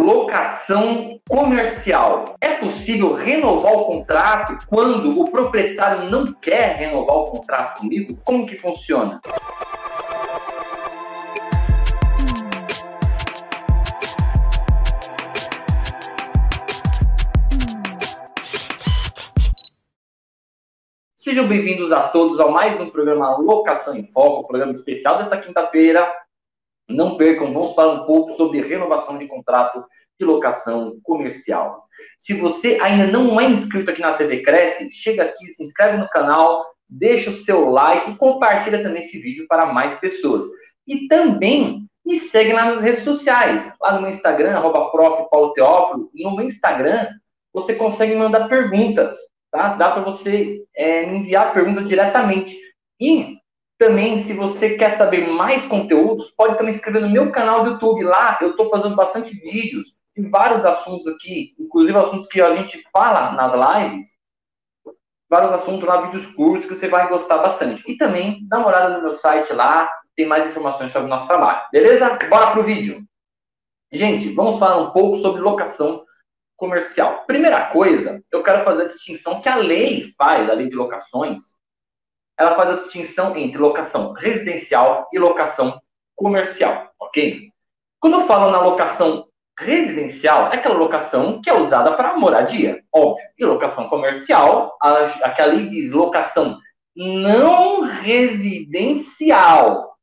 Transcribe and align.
locação 0.00 1.20
comercial. 1.28 2.36
É 2.40 2.54
possível 2.54 3.12
renovar 3.12 3.74
o 3.74 3.84
contrato 3.84 4.66
quando 4.66 5.20
o 5.20 5.30
proprietário 5.30 6.10
não 6.10 6.24
quer 6.24 6.76
renovar 6.76 7.16
o 7.16 7.24
contrato 7.26 7.80
comigo? 7.80 8.18
Como 8.24 8.46
que 8.46 8.56
funciona? 8.56 9.20
Sejam 21.16 21.46
bem-vindos 21.46 21.92
a 21.92 22.08
todos 22.08 22.40
ao 22.40 22.50
mais 22.50 22.80
um 22.80 22.88
programa 22.88 23.36
Locação 23.36 23.94
em 23.94 24.10
Foco, 24.10 24.48
programa 24.48 24.72
especial 24.72 25.18
desta 25.18 25.36
quinta-feira. 25.36 26.10
Não 26.90 27.16
percam, 27.16 27.52
vamos 27.52 27.74
falar 27.74 28.02
um 28.02 28.06
pouco 28.06 28.32
sobre 28.32 28.62
renovação 28.62 29.18
de 29.18 29.26
contrato 29.26 29.84
de 30.18 30.24
locação 30.24 30.98
comercial. 31.02 31.84
Se 32.18 32.34
você 32.34 32.78
ainda 32.82 33.06
não 33.06 33.40
é 33.40 33.46
inscrito 33.46 33.90
aqui 33.90 34.00
na 34.00 34.14
TV 34.14 34.42
Cresce, 34.42 34.90
chega 34.92 35.24
aqui, 35.24 35.48
se 35.48 35.62
inscreve 35.62 35.96
no 35.96 36.08
canal, 36.08 36.64
deixa 36.88 37.30
o 37.30 37.36
seu 37.36 37.70
like 37.70 38.10
e 38.10 38.16
compartilha 38.16 38.82
também 38.82 39.02
esse 39.02 39.18
vídeo 39.18 39.46
para 39.48 39.66
mais 39.66 39.98
pessoas. 39.98 40.44
E 40.86 41.08
também 41.08 41.86
me 42.04 42.18
segue 42.18 42.52
lá 42.52 42.66
nas 42.66 42.82
redes 42.82 43.04
sociais, 43.04 43.72
lá 43.80 43.94
no 43.94 44.02
meu 44.02 44.10
Instagram, 44.10 44.56
arroba 44.56 44.90
no 46.14 46.36
meu 46.36 46.46
Instagram 46.46 47.08
você 47.52 47.74
consegue 47.74 48.14
mandar 48.14 48.48
perguntas 48.48 49.16
Tá? 49.50 49.74
Dá 49.74 49.90
para 49.90 50.02
você 50.02 50.64
é, 50.76 51.04
enviar 51.04 51.52
perguntas 51.52 51.88
diretamente. 51.88 52.56
E 53.00 53.38
também, 53.80 54.22
se 54.22 54.34
você 54.34 54.76
quer 54.76 54.98
saber 54.98 55.26
mais 55.26 55.64
conteúdos, 55.64 56.30
pode 56.36 56.58
também 56.58 56.74
inscrever 56.74 57.00
no 57.00 57.08
meu 57.08 57.32
canal 57.32 57.64
do 57.64 57.70
YouTube. 57.70 58.04
Lá 58.04 58.36
eu 58.42 58.50
estou 58.50 58.68
fazendo 58.68 58.94
bastante 58.94 59.34
vídeos 59.34 59.94
de 60.14 60.28
vários 60.28 60.66
assuntos 60.66 61.06
aqui, 61.06 61.54
inclusive 61.58 61.96
assuntos 61.96 62.28
que 62.28 62.42
a 62.42 62.54
gente 62.54 62.78
fala 62.92 63.32
nas 63.32 63.54
lives. 63.54 64.06
Vários 65.30 65.52
assuntos 65.52 65.88
lá, 65.88 66.02
vídeos 66.02 66.26
curtos 66.34 66.66
que 66.66 66.76
você 66.76 66.88
vai 66.88 67.08
gostar 67.08 67.38
bastante. 67.38 67.82
E 67.90 67.96
também 67.96 68.46
dá 68.50 68.58
uma 68.58 68.68
olhada 68.68 68.98
no 68.98 69.02
meu 69.02 69.16
site 69.16 69.50
lá, 69.54 69.90
tem 70.14 70.26
mais 70.26 70.46
informações 70.46 70.92
sobre 70.92 71.06
o 71.06 71.10
nosso 71.10 71.26
trabalho. 71.26 71.62
Beleza? 71.72 72.18
Bora 72.28 72.50
pro 72.50 72.64
vídeo. 72.64 73.02
Gente, 73.90 74.30
vamos 74.34 74.58
falar 74.58 74.76
um 74.76 74.90
pouco 74.90 75.20
sobre 75.20 75.40
locação 75.40 76.04
comercial. 76.54 77.24
Primeira 77.26 77.64
coisa, 77.70 78.22
eu 78.30 78.42
quero 78.42 78.62
fazer 78.62 78.82
a 78.82 78.88
distinção 78.88 79.40
que 79.40 79.48
a 79.48 79.56
lei 79.56 80.12
faz, 80.18 80.50
a 80.50 80.52
lei 80.52 80.68
de 80.68 80.76
locações, 80.76 81.58
ela 82.40 82.56
faz 82.56 82.70
a 82.70 82.76
distinção 82.76 83.36
entre 83.36 83.58
locação 83.58 84.14
residencial 84.14 85.06
e 85.12 85.18
locação 85.18 85.78
comercial, 86.16 86.90
ok? 86.98 87.50
Quando 88.00 88.20
eu 88.20 88.26
falo 88.26 88.50
na 88.50 88.62
locação 88.62 89.26
residencial, 89.58 90.50
é 90.50 90.56
aquela 90.56 90.74
locação 90.74 91.42
que 91.42 91.50
é 91.50 91.54
usada 91.54 91.92
para 91.92 92.16
moradia, 92.16 92.82
óbvio. 92.90 93.22
E 93.38 93.44
locação 93.44 93.90
comercial, 93.90 94.74
a, 94.80 95.04
a 95.22 95.30
que 95.32 95.42
a 95.42 95.46
lei 95.46 95.68
diz 95.68 95.90
locação 95.90 96.58
não 96.96 97.82
residencial, 97.82 99.98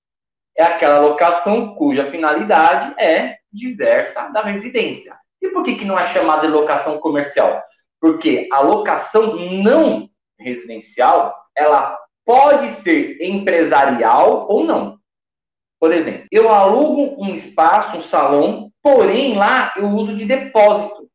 é 0.55 0.63
aquela 0.63 0.99
locação 0.99 1.73
cuja 1.73 2.11
finalidade 2.11 2.93
é 3.02 3.38
diversa 3.52 4.27
da 4.27 4.43
residência. 4.43 5.17
E 5.41 5.49
por 5.49 5.63
que, 5.63 5.75
que 5.75 5.85
não 5.85 5.97
é 5.97 6.05
chamada 6.05 6.45
de 6.45 6.53
locação 6.53 6.99
comercial? 6.99 7.63
Porque 7.99 8.47
a 8.53 8.59
locação 8.59 9.35
não 9.35 10.08
residencial, 10.39 11.35
ela 11.55 11.97
pode 12.28 12.81
ser 12.81 13.17
empresarial 13.22 14.47
ou 14.50 14.66
não. 14.66 14.97
Por 15.80 15.94
exemplo, 15.94 16.28
eu 16.30 16.52
alugo 16.52 17.16
um 17.23 17.33
espaço, 17.33 17.95
um 17.95 18.02
salão, 18.02 18.70
porém 18.83 19.38
lá 19.38 19.73
eu 19.78 19.88
uso 19.88 20.14
de 20.14 20.25
depósito. 20.25 21.08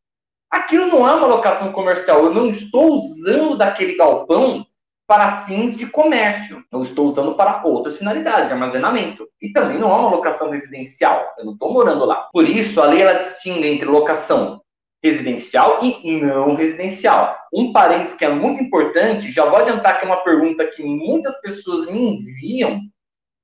Aquilo 0.51 0.87
não 0.87 1.07
é 1.07 1.15
uma 1.15 1.27
locação 1.27 1.71
comercial, 1.71 2.25
eu 2.25 2.33
não 2.33 2.49
estou 2.49 2.95
usando 2.95 3.59
daquele 3.59 3.95
galpão 3.95 4.67
para 5.07 5.45
fins 5.45 5.77
de 5.77 5.87
comércio. 5.87 6.65
Eu 6.73 6.83
estou 6.83 7.07
usando 7.07 7.35
para 7.35 7.63
outras 7.67 7.99
finalidades, 7.99 8.47
de 8.47 8.55
armazenamento. 8.55 9.29
E 9.43 9.53
também 9.53 9.79
não 9.79 9.91
é 9.91 9.95
uma 9.95 10.09
locação 10.09 10.49
residencial. 10.49 11.35
Eu 11.37 11.45
não 11.45 11.53
estou 11.53 11.71
morando 11.71 12.07
lá. 12.07 12.29
Por 12.33 12.49
isso, 12.49 12.81
a 12.81 12.87
lei 12.87 13.03
ela 13.03 13.19
distingue 13.19 13.67
entre 13.67 13.87
locação 13.87 14.62
residencial 15.03 15.81
e 15.83 16.21
não 16.21 16.55
residencial. 16.55 17.37
Um 17.53 17.73
parênteses 17.73 18.15
que 18.17 18.25
é 18.25 18.29
muito 18.29 18.63
importante, 18.63 19.33
já 19.33 19.45
vou 19.45 19.59
adiantar 19.59 19.99
que 19.99 20.07
é 20.07 20.09
uma 20.09 20.23
pergunta 20.23 20.67
que 20.67 20.83
muitas 20.83 21.39
pessoas 21.41 21.87
me 21.87 22.17
enviam, 22.17 22.81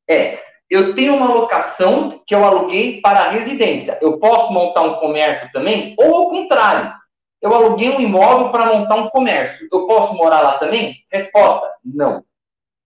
é, 0.09 0.39
eu 0.71 0.95
tenho 0.95 1.17
uma 1.17 1.33
locação 1.33 2.23
que 2.27 2.35
eu 2.35 2.45
aluguei 2.45 3.01
para 3.01 3.31
residência, 3.31 3.99
eu 4.03 4.19
posso 4.19 4.53
montar 4.53 4.83
um 4.83 4.97
comércio 4.97 5.51
também? 5.53 5.95
Ou 5.99 6.15
ao 6.15 6.31
contrário, 6.31 6.93
eu 7.41 7.55
aluguei 7.55 7.89
um 7.91 8.01
imóvel 8.01 8.51
para 8.51 8.67
montar 8.67 8.97
um 8.97 9.09
comércio. 9.09 9.67
Eu 9.73 9.87
posso 9.87 10.15
morar 10.15 10.41
lá 10.41 10.59
também? 10.59 10.97
Resposta: 11.11 11.71
não. 11.85 12.25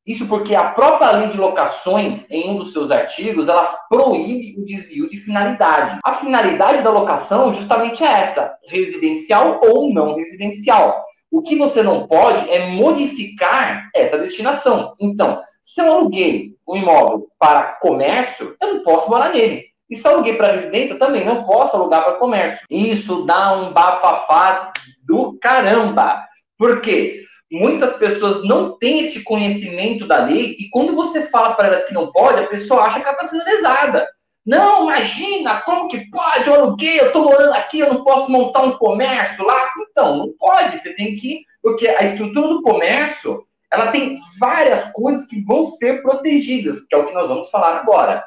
Isso 0.06 0.26
porque 0.26 0.54
a 0.54 0.70
própria 0.70 1.12
lei 1.12 1.28
de 1.28 1.38
locações, 1.38 2.26
em 2.28 2.50
um 2.50 2.56
dos 2.56 2.72
seus 2.72 2.90
artigos, 2.90 3.48
ela 3.48 3.78
proíbe 3.88 4.60
o 4.60 4.64
desvio 4.64 5.08
de 5.08 5.18
finalidade. 5.18 6.00
A 6.04 6.14
finalidade 6.14 6.82
da 6.82 6.90
locação 6.90 7.54
justamente 7.54 8.02
é 8.02 8.08
essa: 8.08 8.52
residencial 8.66 9.60
ou 9.62 9.92
não 9.92 10.16
residencial. 10.16 11.04
O 11.30 11.40
que 11.40 11.56
você 11.56 11.82
não 11.82 12.06
pode 12.06 12.50
é 12.50 12.66
modificar 12.66 13.88
essa 13.94 14.18
destinação. 14.18 14.94
Então, 15.00 15.40
se 15.62 15.80
eu 15.80 15.90
aluguei 15.90 16.56
um 16.68 16.76
imóvel 16.76 17.28
para 17.38 17.78
comércio, 17.80 18.54
eu 18.60 18.74
não 18.74 18.82
posso 18.82 19.08
morar 19.08 19.30
nele. 19.30 19.64
E 19.88 19.96
se 19.96 20.06
aluguei 20.06 20.34
para 20.34 20.52
residência, 20.52 20.98
também 20.98 21.24
não 21.24 21.44
posso 21.44 21.76
alugar 21.76 22.02
para 22.02 22.14
comércio. 22.14 22.66
Isso 22.68 23.24
dá 23.24 23.52
um 23.52 23.72
bafafá 23.72 24.72
do 25.04 25.38
caramba. 25.40 26.26
Por 26.58 26.80
quê? 26.80 27.20
Muitas 27.52 27.92
pessoas 27.98 28.42
não 28.48 28.78
têm 28.78 29.00
esse 29.00 29.22
conhecimento 29.22 30.06
da 30.06 30.24
lei 30.24 30.56
e 30.58 30.70
quando 30.70 30.94
você 30.94 31.26
fala 31.26 31.52
para 31.52 31.68
elas 31.68 31.84
que 31.84 31.92
não 31.92 32.10
pode, 32.10 32.40
a 32.40 32.46
pessoa 32.46 32.84
acha 32.84 32.98
que 32.98 33.06
ela 33.06 33.12
está 33.12 33.28
sendo 33.28 33.44
lesada. 33.44 34.08
Não, 34.44 34.84
imagina, 34.84 35.60
como 35.60 35.86
que 35.86 36.10
pode? 36.10 36.48
Eu 36.48 36.54
aluguei, 36.54 36.98
eu 36.98 37.08
estou 37.08 37.24
morando 37.24 37.52
aqui, 37.52 37.80
eu 37.80 37.92
não 37.92 38.02
posso 38.02 38.30
montar 38.30 38.62
um 38.62 38.78
comércio 38.78 39.44
lá. 39.44 39.70
Então, 39.78 40.16
não 40.16 40.32
pode, 40.38 40.78
você 40.78 40.94
tem 40.94 41.14
que. 41.14 41.44
Porque 41.62 41.86
a 41.86 42.02
estrutura 42.04 42.48
do 42.48 42.62
comércio, 42.62 43.44
ela 43.70 43.92
tem 43.92 44.18
várias 44.40 44.90
coisas 44.92 45.26
que 45.26 45.42
vão 45.42 45.66
ser 45.66 46.02
protegidas, 46.02 46.80
que 46.80 46.94
é 46.94 46.98
o 46.98 47.06
que 47.06 47.12
nós 47.12 47.28
vamos 47.28 47.50
falar 47.50 47.76
agora. 47.76 48.24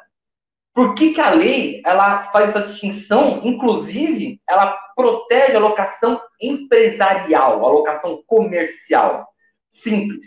Por 0.76 0.94
que, 0.94 1.14
que 1.14 1.20
a 1.22 1.30
lei 1.30 1.80
ela 1.86 2.24
faz 2.24 2.50
essa 2.50 2.70
distinção? 2.70 3.40
Inclusive, 3.42 4.42
ela 4.46 4.78
protege 4.94 5.56
a 5.56 5.60
locação 5.60 6.20
empresarial, 6.38 7.64
a 7.64 7.70
locação 7.70 8.22
comercial. 8.26 9.26
Simples. 9.70 10.26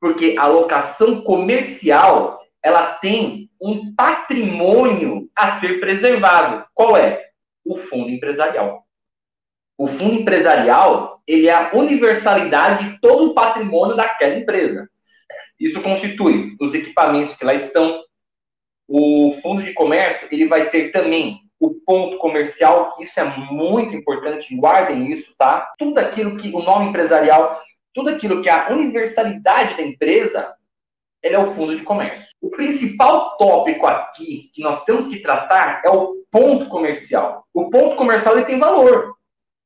Porque 0.00 0.36
a 0.38 0.46
locação 0.46 1.22
comercial 1.22 2.40
ela 2.62 2.94
tem 2.94 3.50
um 3.60 3.92
patrimônio 3.96 5.28
a 5.34 5.58
ser 5.58 5.80
preservado. 5.80 6.64
Qual 6.72 6.96
é? 6.96 7.30
O 7.64 7.76
fundo 7.76 8.08
empresarial. 8.08 8.84
O 9.76 9.88
fundo 9.88 10.14
empresarial 10.14 11.20
ele 11.26 11.48
é 11.48 11.52
a 11.52 11.70
universalidade 11.74 12.88
de 12.88 13.00
todo 13.00 13.30
o 13.30 13.34
patrimônio 13.34 13.96
daquela 13.96 14.36
empresa. 14.36 14.88
Isso 15.58 15.82
constitui 15.82 16.56
os 16.60 16.72
equipamentos 16.72 17.34
que 17.34 17.44
lá 17.44 17.52
estão, 17.52 18.00
o 18.88 19.36
fundo 19.42 19.62
de 19.62 19.74
comércio, 19.74 20.26
ele 20.32 20.48
vai 20.48 20.70
ter 20.70 20.90
também 20.90 21.40
o 21.60 21.74
ponto 21.74 22.16
comercial, 22.18 22.94
que 22.94 23.04
isso 23.04 23.18
é 23.20 23.24
muito 23.24 23.94
importante, 23.94 24.54
guardem 24.56 25.12
isso, 25.12 25.34
tá? 25.36 25.72
Tudo 25.76 25.98
aquilo 25.98 26.36
que 26.36 26.54
o 26.54 26.62
nome 26.62 26.86
empresarial, 26.86 27.60
tudo 27.92 28.10
aquilo 28.10 28.40
que 28.40 28.48
é 28.48 28.52
a 28.52 28.70
universalidade 28.70 29.76
da 29.76 29.82
empresa, 29.82 30.54
ele 31.22 31.34
é 31.34 31.38
o 31.38 31.52
fundo 31.54 31.76
de 31.76 31.82
comércio. 31.82 32.26
O 32.40 32.50
principal 32.50 33.36
tópico 33.36 33.86
aqui 33.86 34.50
que 34.54 34.62
nós 34.62 34.84
temos 34.84 35.08
que 35.08 35.20
tratar 35.20 35.82
é 35.84 35.90
o 35.90 36.14
ponto 36.30 36.68
comercial. 36.68 37.44
O 37.52 37.68
ponto 37.68 37.96
comercial 37.96 38.36
ele 38.36 38.46
tem 38.46 38.58
valor. 38.58 39.17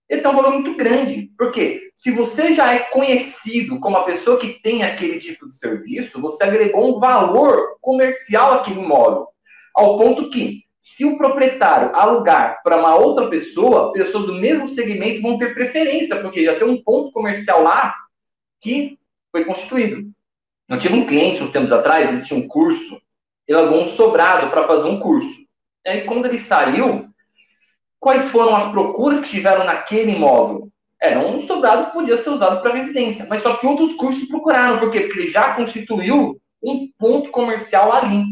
Ele 0.08 0.20
tem 0.20 0.30
um 0.30 0.36
valor 0.36 0.52
muito 0.52 0.76
grande. 0.76 1.30
Porque 1.36 1.90
se 1.94 2.10
você 2.10 2.54
já 2.54 2.72
é 2.72 2.78
conhecido 2.78 3.80
como 3.80 3.96
a 3.96 4.04
pessoa 4.04 4.38
que 4.38 4.60
tem 4.60 4.82
aquele 4.82 5.18
tipo 5.18 5.48
de 5.48 5.56
serviço, 5.56 6.20
você 6.20 6.44
agregou 6.44 6.96
um 6.96 7.00
valor 7.00 7.76
comercial 7.80 8.54
àquele 8.54 8.80
imóvel. 8.80 9.28
Ao 9.74 9.98
ponto 9.98 10.28
que, 10.28 10.62
se 10.80 11.04
o 11.04 11.16
proprietário 11.16 11.94
alugar 11.94 12.60
para 12.62 12.78
uma 12.78 12.94
outra 12.96 13.28
pessoa, 13.28 13.92
pessoas 13.92 14.26
do 14.26 14.34
mesmo 14.34 14.68
segmento 14.68 15.22
vão 15.22 15.38
ter 15.38 15.54
preferência, 15.54 16.20
porque 16.20 16.44
já 16.44 16.58
tem 16.58 16.68
um 16.68 16.82
ponto 16.82 17.12
comercial 17.12 17.62
lá 17.62 17.94
que 18.60 18.98
foi 19.30 19.44
constituído. 19.44 20.10
Eu 20.68 20.78
tive 20.78 20.94
um 20.94 21.06
cliente 21.06 21.42
uns 21.42 21.50
tempos 21.50 21.72
atrás, 21.72 22.08
ele 22.08 22.22
tinha 22.22 22.38
um 22.38 22.46
curso, 22.46 23.00
ele 23.46 23.58
alugou 23.58 23.82
um 23.82 23.88
sobrado 23.88 24.50
para 24.50 24.66
fazer 24.66 24.88
um 24.88 25.00
curso. 25.00 25.42
E 25.84 25.88
aí, 25.88 26.04
quando 26.04 26.26
ele 26.26 26.38
saiu, 26.38 27.11
quais 28.02 28.28
foram 28.32 28.56
as 28.56 28.68
procuras 28.72 29.20
que 29.20 29.28
tiveram 29.28 29.64
naquele 29.64 30.10
imóvel? 30.10 30.68
Era 31.00 31.20
um 31.20 31.40
sobrado 31.40 31.86
que 31.86 31.92
podia 31.92 32.16
ser 32.16 32.30
usado 32.30 32.60
para 32.60 32.74
residência, 32.74 33.24
mas 33.30 33.44
só 33.44 33.56
que 33.56 33.66
outros 33.66 33.94
cursos 33.94 34.24
procuraram, 34.24 34.80
por 34.80 34.90
quê? 34.90 35.02
Porque 35.02 35.20
ele 35.20 35.30
já 35.30 35.54
constituiu 35.54 36.36
um 36.60 36.88
ponto 36.98 37.30
comercial 37.30 37.92
ali. 37.92 38.24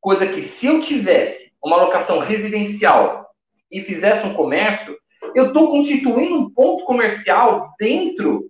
Coisa 0.00 0.28
que 0.28 0.42
se 0.42 0.66
eu 0.66 0.80
tivesse 0.80 1.52
uma 1.62 1.76
locação 1.76 2.20
residencial 2.20 3.26
e 3.68 3.82
fizesse 3.82 4.24
um 4.24 4.34
comércio, 4.34 4.96
eu 5.34 5.48
estou 5.48 5.72
constituindo 5.72 6.36
um 6.36 6.48
ponto 6.48 6.84
comercial 6.84 7.74
dentro 7.80 8.48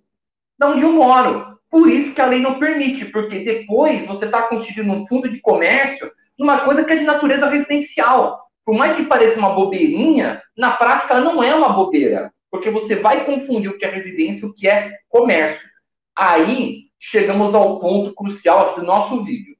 de 0.59 0.65
onde 0.67 0.83
eu 0.83 0.91
moro. 0.91 1.57
Por 1.71 1.89
isso 1.89 2.13
que 2.13 2.21
a 2.21 2.27
lei 2.27 2.39
não 2.39 2.59
permite, 2.59 3.05
porque 3.05 3.39
depois 3.39 4.05
você 4.05 4.25
está 4.25 4.43
constituindo 4.43 4.93
um 4.93 5.07
fundo 5.07 5.27
de 5.27 5.39
comércio 5.39 6.11
numa 6.37 6.59
coisa 6.59 6.83
que 6.83 6.93
é 6.93 6.97
de 6.97 7.03
natureza 7.03 7.49
residencial. 7.49 8.46
Por 8.67 8.75
mais 8.75 8.95
que 8.95 9.03
pareça 9.03 9.39
uma 9.39 9.51
bobeirinha, 9.51 10.43
na 10.57 10.71
prática 10.71 11.13
ela 11.13 11.23
não 11.23 11.41
é 11.41 11.55
uma 11.55 11.69
bobeira, 11.69 12.33
porque 12.51 12.69
você 12.69 12.97
vai 12.97 13.23
confundir 13.23 13.71
o 13.71 13.77
que 13.77 13.85
é 13.85 13.89
residência 13.89 14.45
e 14.45 14.49
o 14.49 14.53
que 14.53 14.67
é 14.67 14.91
comércio. 15.07 15.69
Aí 16.13 16.87
chegamos 16.99 17.55
ao 17.55 17.79
ponto 17.79 18.13
crucial 18.13 18.75
do 18.75 18.83
nosso 18.83 19.23
vídeo. 19.23 19.55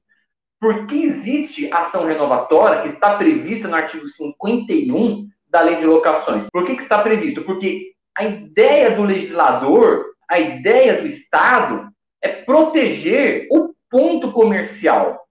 Por 0.60 0.88
que 0.88 1.04
existe 1.04 1.72
ação 1.72 2.06
renovatória 2.06 2.82
que 2.82 2.90
está 2.90 3.18
prevista 3.18 3.70
no 3.70 3.78
artigo 3.78 4.06
51 4.10 5.26
da 5.48 5.62
Lei 5.62 5.78
de 5.78 5.86
Locações? 5.86 6.46
Por 6.52 6.66
que, 6.66 6.76
que 6.76 6.84
está 6.84 7.00
previsto? 7.00 7.44
Porque 7.44 7.94
a 8.14 8.26
ideia 8.26 8.92
do 8.92 9.04
legislador, 9.04 10.04
a 10.30 10.38
ideia 10.38 11.00
do 11.00 11.08
Estado, 11.08 11.88
é 12.22 12.28
proteger 12.28 13.48
o 13.54 13.74
ponto 13.90 14.34
comercial. 14.34 15.27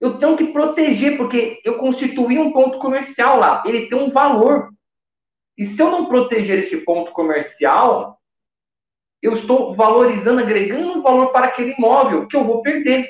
Eu 0.00 0.18
tenho 0.18 0.36
que 0.36 0.46
proteger, 0.46 1.16
porque 1.16 1.60
eu 1.64 1.78
constituí 1.78 2.38
um 2.38 2.52
ponto 2.52 2.78
comercial 2.78 3.38
lá, 3.38 3.62
ele 3.66 3.86
tem 3.86 3.98
um 3.98 4.10
valor. 4.10 4.70
E 5.58 5.66
se 5.66 5.80
eu 5.80 5.90
não 5.90 6.06
proteger 6.06 6.60
esse 6.60 6.78
ponto 6.78 7.12
comercial, 7.12 8.18
eu 9.20 9.34
estou 9.34 9.74
valorizando, 9.74 10.40
agregando 10.40 10.98
um 10.98 11.02
valor 11.02 11.32
para 11.32 11.46
aquele 11.46 11.74
imóvel 11.74 12.26
que 12.26 12.34
eu 12.34 12.44
vou 12.44 12.62
perder. 12.62 13.06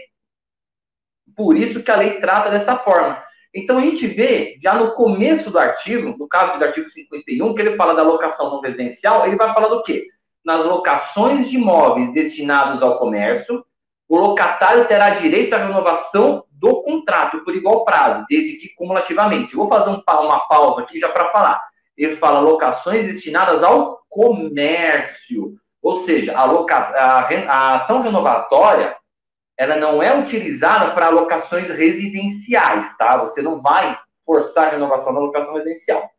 Por 1.36 1.56
isso 1.56 1.82
que 1.82 1.90
a 1.90 1.96
lei 1.96 2.20
trata 2.20 2.50
dessa 2.50 2.76
forma. 2.76 3.22
Então 3.54 3.78
a 3.78 3.80
gente 3.80 4.06
vê 4.06 4.56
já 4.60 4.74
no 4.74 4.92
começo 4.94 5.50
do 5.50 5.58
artigo, 5.58 6.16
no 6.16 6.28
caso 6.28 6.58
do 6.58 6.64
artigo 6.64 6.88
51, 6.88 7.54
que 7.54 7.62
ele 7.62 7.76
fala 7.76 7.94
da 7.94 8.02
locação 8.02 8.50
não 8.50 8.60
residencial, 8.60 9.26
ele 9.26 9.36
vai 9.36 9.52
falar 9.54 9.68
do 9.68 9.82
quê? 9.82 10.06
Nas 10.44 10.64
locações 10.64 11.48
de 11.48 11.56
imóveis 11.56 12.12
destinados 12.12 12.82
ao 12.82 12.98
comércio, 12.98 13.64
o 14.10 14.18
locatário 14.18 14.88
terá 14.88 15.10
direito 15.10 15.54
à 15.54 15.58
renovação 15.58 16.44
do 16.50 16.82
contrato 16.82 17.44
por 17.44 17.54
igual 17.54 17.84
prazo, 17.84 18.26
desde 18.28 18.54
que 18.54 18.74
cumulativamente. 18.74 19.54
Eu 19.54 19.60
vou 19.60 19.68
fazer 19.68 19.88
um, 19.88 20.02
uma 20.24 20.40
pausa 20.48 20.82
aqui 20.82 20.98
já 20.98 21.08
para 21.08 21.30
falar. 21.30 21.62
Ele 21.96 22.16
fala 22.16 22.40
locações 22.40 23.06
destinadas 23.06 23.62
ao 23.62 24.00
comércio. 24.08 25.54
Ou 25.80 26.00
seja, 26.00 26.36
a, 26.36 26.44
loca... 26.44 26.74
a, 26.76 27.20
a 27.48 27.74
ação 27.76 28.02
renovatória 28.02 28.96
ela 29.56 29.76
não 29.76 30.02
é 30.02 30.18
utilizada 30.18 30.90
para 30.90 31.06
alocações 31.06 31.68
residenciais, 31.68 32.96
tá? 32.96 33.16
Você 33.18 33.40
não 33.40 33.62
vai 33.62 33.96
forçar 34.26 34.66
a 34.66 34.70
renovação 34.70 35.14
da 35.14 35.20
locação 35.20 35.54
residencial. 35.54 36.10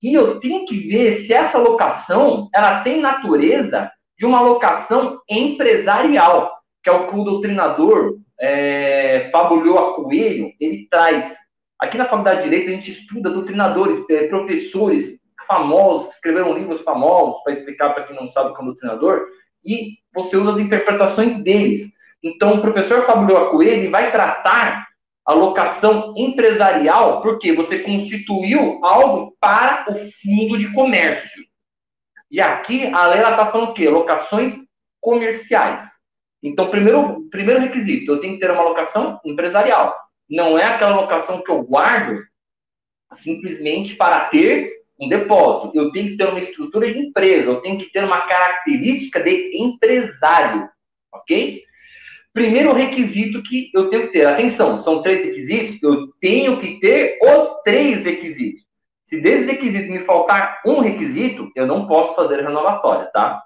E 0.00 0.14
eu 0.14 0.38
tenho 0.38 0.64
que 0.66 0.86
ver 0.86 1.14
se 1.22 1.34
essa 1.34 1.58
locação 1.58 2.48
ela 2.54 2.84
tem 2.84 3.00
natureza 3.00 3.90
de 4.16 4.24
uma 4.24 4.40
locação 4.40 5.18
empresarial, 5.28 6.63
que 6.84 6.90
é 6.90 6.92
o 6.92 7.08
que 7.08 7.16
o 7.16 7.24
doutrinador 7.24 8.18
é, 8.38 9.30
Fabulho 9.32 9.74
Coelho, 9.94 10.52
ele 10.60 10.86
traz. 10.90 11.34
Aqui 11.80 11.96
na 11.96 12.04
Faculdade 12.04 12.42
de 12.42 12.44
Direito 12.44 12.68
a 12.68 12.74
gente 12.74 12.90
estuda 12.90 13.30
doutrinadores, 13.30 13.98
é, 14.10 14.28
professores 14.28 15.18
famosos, 15.48 16.08
que 16.08 16.14
escreveram 16.14 16.56
livros 16.56 16.82
famosos 16.82 17.42
para 17.42 17.54
explicar 17.54 17.94
para 17.94 18.04
quem 18.04 18.14
não 18.14 18.30
sabe 18.30 18.50
o 18.50 18.54
que 18.54 18.60
é 18.60 18.62
um 18.62 18.66
doutrinador, 18.66 19.26
e 19.64 19.94
você 20.14 20.36
usa 20.36 20.52
as 20.52 20.58
interpretações 20.58 21.42
deles. 21.42 21.90
Então, 22.22 22.54
o 22.54 22.60
professor 22.60 23.06
Fabio 23.06 23.50
Coelho 23.50 23.90
vai 23.90 24.12
tratar 24.12 24.86
a 25.26 25.32
locação 25.32 26.12
empresarial 26.16 27.22
porque 27.22 27.54
você 27.54 27.78
constituiu 27.78 28.78
algo 28.84 29.34
para 29.40 29.86
o 29.90 29.94
fundo 30.22 30.58
de 30.58 30.70
comércio. 30.72 31.44
E 32.30 32.40
aqui 32.40 32.86
a 32.92 33.06
lei 33.06 33.20
está 33.20 33.50
falando 33.50 33.70
o 33.70 33.74
quê? 33.74 33.88
Locações 33.88 34.54
comerciais. 35.00 35.93
Então, 36.44 36.70
primeiro, 36.70 37.22
primeiro 37.30 37.62
requisito, 37.62 38.12
eu 38.12 38.20
tenho 38.20 38.34
que 38.34 38.40
ter 38.40 38.50
uma 38.50 38.62
locação 38.62 39.18
empresarial. 39.24 39.96
Não 40.28 40.58
é 40.58 40.64
aquela 40.64 40.94
locação 40.94 41.42
que 41.42 41.50
eu 41.50 41.62
guardo 41.62 42.22
simplesmente 43.14 43.96
para 43.96 44.26
ter 44.26 44.74
um 45.00 45.08
depósito. 45.08 45.72
Eu 45.74 45.90
tenho 45.90 46.10
que 46.10 46.16
ter 46.18 46.28
uma 46.28 46.38
estrutura 46.38 46.92
de 46.92 46.98
empresa, 46.98 47.50
eu 47.50 47.62
tenho 47.62 47.78
que 47.78 47.90
ter 47.90 48.04
uma 48.04 48.26
característica 48.26 49.22
de 49.22 49.56
empresário, 49.56 50.68
ok? 51.12 51.62
Primeiro 52.34 52.74
requisito 52.74 53.42
que 53.42 53.70
eu 53.72 53.88
tenho 53.88 54.06
que 54.08 54.12
ter, 54.12 54.26
atenção, 54.26 54.78
são 54.80 55.00
três 55.00 55.24
requisitos, 55.24 55.82
eu 55.82 56.08
tenho 56.20 56.60
que 56.60 56.78
ter 56.78 57.18
os 57.22 57.62
três 57.62 58.04
requisitos. 58.04 58.62
Se 59.06 59.20
desses 59.20 59.46
requisitos 59.46 59.88
me 59.88 60.00
faltar 60.00 60.60
um 60.66 60.80
requisito, 60.80 61.50
eu 61.54 61.66
não 61.66 61.86
posso 61.86 62.14
fazer 62.14 62.40
a 62.40 62.48
renovatória, 62.48 63.06
tá? 63.12 63.42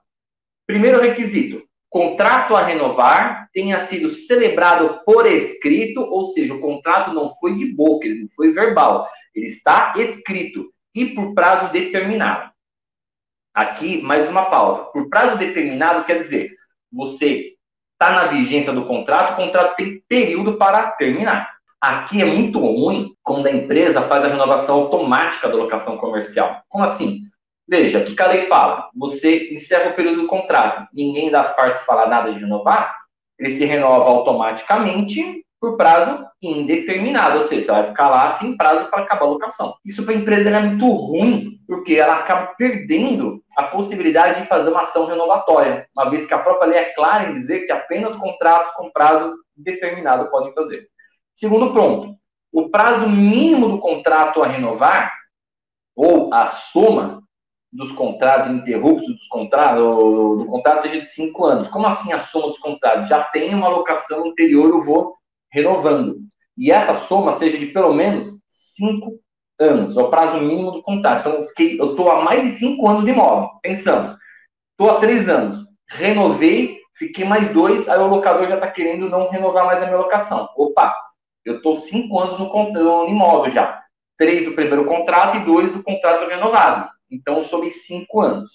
Primeiro 0.66 1.00
requisito, 1.00 1.67
contrato 1.90 2.54
a 2.54 2.62
renovar 2.62 3.48
tenha 3.52 3.80
sido 3.86 4.10
celebrado 4.10 5.00
por 5.04 5.26
escrito, 5.26 6.00
ou 6.00 6.26
seja, 6.26 6.54
o 6.54 6.60
contrato 6.60 7.12
não 7.12 7.34
foi 7.36 7.54
de 7.54 7.66
boca, 7.74 8.06
ele 8.06 8.22
não 8.22 8.28
foi 8.36 8.52
verbal, 8.52 9.08
ele 9.34 9.46
está 9.46 9.92
escrito 9.96 10.70
e 10.94 11.06
por 11.06 11.34
prazo 11.34 11.72
determinado. 11.72 12.50
Aqui, 13.54 14.02
mais 14.02 14.28
uma 14.28 14.46
pausa. 14.46 14.84
Por 14.84 15.08
prazo 15.08 15.38
determinado 15.38 16.04
quer 16.04 16.18
dizer, 16.18 16.52
você 16.92 17.54
está 17.92 18.12
na 18.12 18.28
vigência 18.28 18.72
do 18.72 18.86
contrato, 18.86 19.32
o 19.32 19.36
contrato 19.36 19.76
tem 19.76 20.02
período 20.08 20.56
para 20.56 20.92
terminar. 20.92 21.50
Aqui 21.80 22.20
é 22.20 22.24
muito 22.24 22.58
ruim 22.58 23.14
quando 23.22 23.46
a 23.46 23.52
empresa 23.52 24.02
faz 24.02 24.24
a 24.24 24.28
renovação 24.28 24.82
automática 24.82 25.48
da 25.48 25.56
locação 25.56 25.96
comercial. 25.96 26.62
Como 26.68 26.84
assim? 26.84 27.22
Veja, 27.68 27.98
o 27.98 28.16
que 28.16 28.22
a 28.22 28.28
lei 28.28 28.46
fala? 28.46 28.88
Você 28.96 29.52
encerra 29.52 29.90
o 29.90 29.94
período 29.94 30.22
do 30.22 30.26
contrato, 30.26 30.88
ninguém 30.92 31.30
das 31.30 31.54
partes 31.54 31.82
fala 31.82 32.06
nada 32.06 32.32
de 32.32 32.40
renovar, 32.40 32.96
ele 33.38 33.50
se 33.50 33.64
renova 33.66 34.04
automaticamente 34.04 35.44
por 35.60 35.76
prazo 35.76 36.24
indeterminado, 36.40 37.38
ou 37.38 37.42
seja, 37.42 37.62
você 37.62 37.72
vai 37.72 37.84
ficar 37.84 38.08
lá 38.08 38.30
sem 38.38 38.56
prazo 38.56 38.88
para 38.90 39.02
acabar 39.02 39.26
a 39.26 39.28
locação. 39.28 39.74
Isso 39.84 40.02
para 40.02 40.14
a 40.14 40.16
empresa 40.16 40.48
é 40.48 40.60
muito 40.60 40.86
ruim, 40.86 41.58
porque 41.66 41.94
ela 41.94 42.14
acaba 42.14 42.54
perdendo 42.56 43.42
a 43.56 43.64
possibilidade 43.64 44.40
de 44.40 44.46
fazer 44.46 44.70
uma 44.70 44.82
ação 44.82 45.06
renovatória, 45.06 45.86
uma 45.94 46.08
vez 46.08 46.24
que 46.24 46.32
a 46.32 46.38
própria 46.38 46.68
lei 46.68 46.78
é 46.78 46.94
clara 46.94 47.28
em 47.28 47.34
dizer 47.34 47.66
que 47.66 47.72
apenas 47.72 48.16
contratos 48.16 48.72
com 48.76 48.90
prazo 48.90 49.34
determinado 49.54 50.30
podem 50.30 50.54
fazer. 50.54 50.88
Segundo 51.34 51.74
ponto, 51.74 52.16
o 52.52 52.70
prazo 52.70 53.08
mínimo 53.08 53.68
do 53.68 53.78
contrato 53.78 54.42
a 54.42 54.46
renovar, 54.46 55.12
ou 55.94 56.32
a 56.32 56.46
soma 56.46 57.27
dos 57.72 57.92
contratos 57.92 58.48
ininterruptos 58.48 59.14
dos 59.14 59.28
contratos, 59.28 59.82
do 60.38 60.46
contrato 60.46 60.82
seja 60.82 61.00
de 61.00 61.06
cinco 61.06 61.44
anos. 61.44 61.68
Como 61.68 61.86
assim 61.86 62.12
a 62.12 62.20
soma 62.20 62.48
dos 62.48 62.58
contratos? 62.58 63.08
Já 63.08 63.22
tem 63.24 63.54
uma 63.54 63.68
locação 63.68 64.26
anterior, 64.26 64.70
eu 64.70 64.82
vou 64.82 65.14
renovando. 65.52 66.16
E 66.56 66.72
essa 66.72 66.94
soma 67.06 67.32
seja 67.32 67.58
de 67.58 67.66
pelo 67.66 67.92
menos 67.92 68.30
cinco 68.48 69.20
anos, 69.60 69.96
é 69.96 70.00
o 70.00 70.08
prazo 70.08 70.40
mínimo 70.40 70.70
do 70.70 70.82
contrato. 70.82 71.20
Então, 71.20 71.40
eu 71.40 71.48
fiquei, 71.48 71.80
eu 71.80 71.90
estou 71.90 72.10
há 72.10 72.22
mais 72.22 72.42
de 72.42 72.58
cinco 72.58 72.88
anos 72.88 73.04
de 73.04 73.10
imóvel. 73.10 73.50
Pensamos, 73.62 74.16
estou 74.70 74.96
há 74.96 75.00
três 75.00 75.28
anos, 75.28 75.66
renovei, 75.90 76.78
fiquei 76.96 77.24
mais 77.24 77.50
dois, 77.52 77.88
aí 77.88 77.98
o 77.98 78.06
locador 78.06 78.48
já 78.48 78.54
está 78.54 78.70
querendo 78.70 79.08
não 79.08 79.28
renovar 79.28 79.66
mais 79.66 79.82
a 79.82 79.86
minha 79.86 79.98
locação. 79.98 80.48
Opa, 80.56 80.94
eu 81.44 81.56
estou 81.56 81.76
cinco 81.76 82.18
anos 82.18 82.38
no, 82.38 82.48
no 82.72 83.08
imóvel 83.08 83.52
já. 83.52 83.82
Três 84.16 84.44
do 84.44 84.54
primeiro 84.54 84.84
contrato 84.84 85.36
e 85.36 85.44
dois 85.44 85.72
do 85.72 85.82
contrato 85.82 86.28
renovado. 86.28 86.88
Então, 87.10 87.42
sobre 87.42 87.70
cinco 87.70 88.20
anos. 88.20 88.50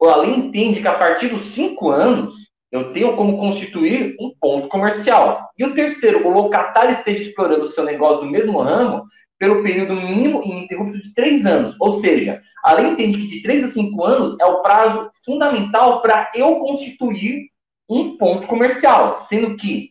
O 0.00 0.06
além 0.06 0.38
entende 0.38 0.80
que 0.80 0.88
a 0.88 0.96
partir 0.96 1.28
dos 1.28 1.42
cinco 1.46 1.90
anos, 1.90 2.34
eu 2.70 2.92
tenho 2.92 3.16
como 3.16 3.38
constituir 3.38 4.14
um 4.20 4.32
ponto 4.38 4.68
comercial. 4.68 5.50
E 5.58 5.64
o 5.64 5.74
terceiro, 5.74 6.26
o 6.26 6.30
locatário 6.30 6.92
esteja 6.92 7.22
explorando 7.22 7.64
o 7.64 7.68
seu 7.68 7.84
negócio 7.84 8.24
no 8.24 8.30
mesmo 8.30 8.60
ramo 8.60 9.04
pelo 9.38 9.62
período 9.62 9.94
mínimo 9.94 10.42
e 10.44 10.50
ininterrupto 10.50 11.00
de 11.00 11.14
três 11.14 11.46
anos. 11.46 11.76
Ou 11.80 11.92
seja, 11.92 12.42
a 12.64 12.74
lei 12.74 12.88
entende 12.88 13.18
que 13.18 13.26
de 13.28 13.42
três 13.42 13.64
a 13.64 13.68
cinco 13.68 14.04
anos 14.04 14.36
é 14.40 14.44
o 14.44 14.62
prazo 14.62 15.10
fundamental 15.24 16.02
para 16.02 16.30
eu 16.34 16.56
constituir 16.56 17.48
um 17.88 18.16
ponto 18.16 18.46
comercial. 18.46 19.16
Sendo 19.28 19.56
que, 19.56 19.90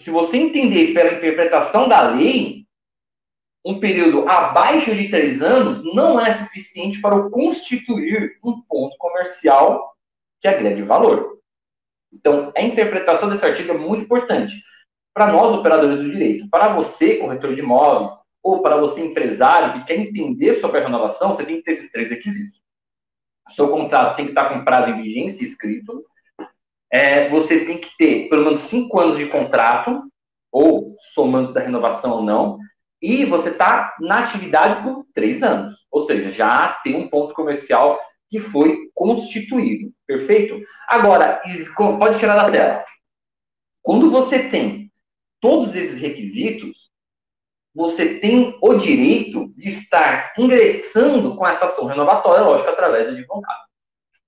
se 0.00 0.10
você 0.10 0.36
entender 0.36 0.94
pela 0.94 1.14
interpretação 1.14 1.88
da 1.88 2.10
lei, 2.10 2.57
um 3.64 3.80
período 3.80 4.28
abaixo 4.28 4.94
de 4.94 5.08
três 5.08 5.42
anos 5.42 5.82
não 5.94 6.20
é 6.20 6.34
suficiente 6.38 7.00
para 7.00 7.28
constituir 7.28 8.38
um 8.44 8.60
ponto 8.62 8.96
comercial 8.98 9.94
que 10.40 10.48
agregue 10.48 10.82
valor. 10.82 11.38
Então, 12.12 12.52
a 12.56 12.62
interpretação 12.62 13.28
desse 13.28 13.44
artigo 13.44 13.72
é 13.72 13.76
muito 13.76 14.04
importante 14.04 14.62
para 15.12 15.32
nós, 15.32 15.54
operadores 15.54 15.98
do 15.98 16.10
direito. 16.10 16.48
Para 16.48 16.74
você, 16.74 17.16
corretor 17.16 17.54
de 17.54 17.60
imóveis, 17.60 18.16
ou 18.42 18.62
para 18.62 18.76
você, 18.76 19.00
empresário, 19.04 19.80
que 19.80 19.86
quer 19.88 19.98
entender 19.98 20.60
sobre 20.60 20.78
a 20.78 20.84
renovação, 20.84 21.34
você 21.34 21.44
tem 21.44 21.56
que 21.56 21.64
ter 21.64 21.72
esses 21.72 21.90
três 21.90 22.08
requisitos. 22.08 22.60
O 23.48 23.52
seu 23.52 23.68
contrato 23.68 24.16
tem 24.16 24.26
que 24.26 24.30
estar 24.30 24.48
com 24.48 24.64
prazo 24.64 24.90
em 24.90 25.02
vigência 25.02 25.42
escrito. 25.42 26.04
É, 26.90 27.28
você 27.28 27.64
tem 27.64 27.78
que 27.78 27.90
ter 27.98 28.28
pelo 28.28 28.44
menos 28.44 28.60
cinco 28.60 29.00
anos 29.00 29.18
de 29.18 29.26
contrato, 29.26 30.02
ou 30.52 30.96
somando 31.12 31.52
da 31.52 31.60
renovação 31.60 32.12
ou 32.12 32.22
não. 32.22 32.58
E 33.00 33.24
você 33.24 33.50
está 33.50 33.94
na 34.00 34.20
atividade 34.20 34.82
por 34.82 35.06
três 35.14 35.42
anos. 35.42 35.76
Ou 35.90 36.02
seja, 36.02 36.32
já 36.32 36.80
tem 36.82 36.96
um 36.96 37.08
ponto 37.08 37.34
comercial 37.34 37.98
que 38.28 38.40
foi 38.40 38.90
constituído. 38.94 39.92
Perfeito? 40.06 40.60
Agora, 40.88 41.40
pode 41.98 42.18
tirar 42.18 42.34
da 42.34 42.50
tela. 42.50 42.84
Quando 43.82 44.10
você 44.10 44.48
tem 44.48 44.92
todos 45.40 45.74
esses 45.74 46.00
requisitos, 46.00 46.88
você 47.74 48.18
tem 48.18 48.58
o 48.60 48.74
direito 48.74 49.52
de 49.56 49.68
estar 49.68 50.32
ingressando 50.36 51.36
com 51.36 51.46
essa 51.46 51.66
ação 51.66 51.86
renovatória, 51.86 52.44
lógico, 52.44 52.68
através 52.68 53.06
do 53.06 53.14
advogado. 53.14 53.68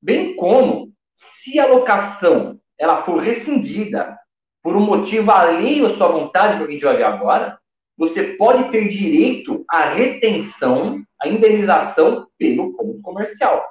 Bem 0.01 0.37
como, 0.37 0.93
se 1.15 1.59
a 1.59 1.67
locação 1.67 2.59
ela 2.79 3.03
for 3.03 3.21
rescindida 3.21 4.19
por 4.63 4.77
um 4.77 4.81
motivo 4.81 5.31
alheio 5.31 5.87
à 5.87 5.95
sua 5.95 6.09
vontade, 6.09 6.59
que 6.59 6.65
a 6.65 6.71
gente 6.71 6.85
vai 6.85 6.97
ver 6.97 7.05
agora, 7.05 7.60
você 8.01 8.23
pode 8.23 8.71
ter 8.71 8.89
direito 8.89 9.63
à 9.69 9.91
retenção, 9.91 11.03
à 11.21 11.29
indenização 11.29 12.27
pelo 12.39 12.75
ponto 12.75 12.99
comercial. 13.03 13.63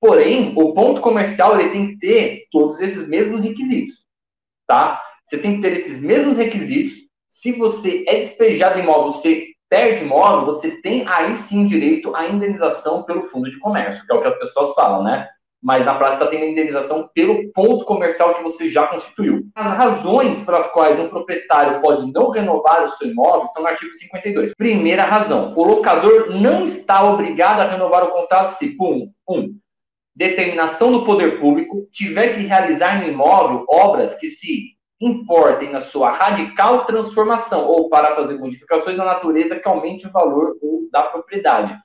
Porém, 0.00 0.54
o 0.56 0.72
ponto 0.72 1.00
comercial 1.00 1.58
ele 1.58 1.70
tem 1.70 1.88
que 1.88 1.98
ter 1.98 2.44
todos 2.52 2.80
esses 2.80 3.08
mesmos 3.08 3.42
requisitos, 3.42 3.96
tá? 4.68 5.02
Você 5.26 5.36
tem 5.36 5.56
que 5.56 5.62
ter 5.62 5.72
esses 5.76 6.00
mesmos 6.00 6.38
requisitos. 6.38 6.96
Se 7.28 7.50
você 7.50 8.04
é 8.06 8.20
despejado 8.20 8.78
imóvel, 8.78 9.10
você 9.10 9.48
perde 9.68 10.04
imóvel, 10.04 10.46
você 10.46 10.80
tem 10.80 11.04
aí 11.08 11.34
sim 11.34 11.66
direito 11.66 12.14
à 12.14 12.28
indenização 12.28 13.02
pelo 13.02 13.28
fundo 13.30 13.50
de 13.50 13.58
comércio, 13.58 14.06
que 14.06 14.12
é 14.12 14.14
o 14.14 14.22
que 14.22 14.28
as 14.28 14.38
pessoas 14.38 14.72
falam, 14.74 15.02
né? 15.02 15.28
Mas 15.62 15.86
na 15.86 15.94
prática 15.94 16.24
está 16.24 16.26
tendo 16.26 16.50
indenização 16.50 17.08
pelo 17.14 17.52
ponto 17.52 17.84
comercial 17.84 18.34
que 18.34 18.42
você 18.42 18.68
já 18.68 18.86
constituiu. 18.88 19.44
As 19.54 19.76
razões 19.76 20.38
pelas 20.44 20.66
quais 20.68 20.98
um 20.98 21.08
proprietário 21.08 21.80
pode 21.80 22.10
não 22.12 22.30
renovar 22.30 22.84
o 22.84 22.90
seu 22.90 23.08
imóvel 23.08 23.44
estão 23.44 23.62
no 23.62 23.68
artigo 23.68 23.94
52. 23.94 24.54
Primeira 24.54 25.04
razão: 25.04 25.54
o 25.56 25.62
locador 25.62 26.30
não 26.30 26.66
está 26.66 27.04
obrigado 27.04 27.60
a 27.60 27.68
renovar 27.70 28.04
o 28.04 28.10
contrato 28.10 28.58
se, 28.58 28.76
um, 28.80 29.12
um 29.28 29.54
determinação 30.14 30.92
do 30.92 31.04
poder 31.04 31.40
público 31.40 31.88
tiver 31.92 32.34
que 32.34 32.40
realizar 32.40 33.00
no 33.00 33.08
imóvel 33.08 33.64
obras 33.68 34.14
que 34.16 34.28
se 34.30 34.72
importem 35.00 35.70
na 35.70 35.80
sua 35.80 36.10
radical 36.10 36.84
transformação 36.84 37.66
ou 37.66 37.88
para 37.88 38.14
fazer 38.14 38.38
modificações 38.38 38.96
da 38.96 39.04
natureza 39.04 39.58
que 39.58 39.68
aumente 39.68 40.06
o 40.06 40.12
valor 40.12 40.56
da 40.90 41.02
propriedade. 41.04 41.76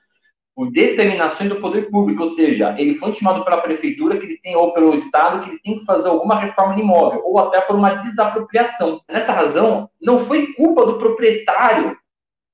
Por 0.58 0.72
determinações 0.72 1.48
do 1.48 1.60
poder 1.60 1.88
público, 1.88 2.24
ou 2.24 2.30
seja, 2.30 2.74
ele 2.76 2.96
foi 2.96 3.10
intimado 3.10 3.44
pela 3.44 3.60
prefeitura 3.60 4.18
que 4.18 4.26
ele 4.26 4.38
tem, 4.38 4.56
ou 4.56 4.72
pelo 4.72 4.92
Estado, 4.96 5.44
que 5.44 5.50
ele 5.50 5.60
tem 5.60 5.78
que 5.78 5.84
fazer 5.84 6.08
alguma 6.08 6.34
reforma 6.34 6.74
no 6.74 6.80
imóvel, 6.80 7.22
ou 7.24 7.38
até 7.38 7.60
por 7.60 7.76
uma 7.76 7.94
desapropriação. 7.94 9.00
Nessa 9.08 9.30
razão, 9.30 9.88
não 10.02 10.26
foi 10.26 10.52
culpa 10.54 10.84
do 10.84 10.98
proprietário 10.98 11.96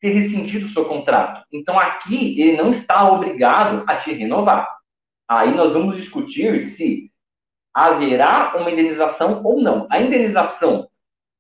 ter 0.03 0.11
rescindido 0.11 0.67
o 0.67 0.69
seu 0.69 0.85
contrato. 0.85 1.47
Então, 1.51 1.79
aqui, 1.79 2.39
ele 2.39 2.59
não 2.59 2.73
está 2.73 3.11
obrigado 3.11 3.85
a 3.87 3.97
te 3.97 4.13
renovar. 4.13 4.69
Aí 5.27 5.55
nós 5.55 5.73
vamos 5.73 5.97
discutir 5.97 6.61
se 6.61 7.11
haverá 7.73 8.53
uma 8.55 8.71
indenização 8.71 9.41
ou 9.43 9.63
não. 9.63 9.87
A 9.91 9.99
indenização 9.99 10.91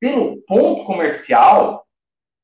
pelo 0.01 0.39
ponto 0.47 0.85
comercial, 0.85 1.84